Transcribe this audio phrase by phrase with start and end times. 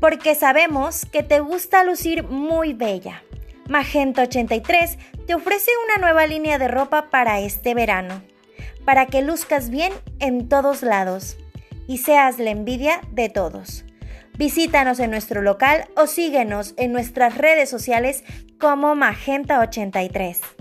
[0.00, 3.22] porque sabemos que te gusta lucir muy bella.
[3.68, 8.22] Magenta 83 te ofrece una nueva línea de ropa para este verano,
[8.84, 11.36] para que luzcas bien en todos lados
[11.86, 13.84] y seas la envidia de todos.
[14.38, 18.24] Visítanos en nuestro local o síguenos en nuestras redes sociales
[18.58, 20.57] como Magenta 83.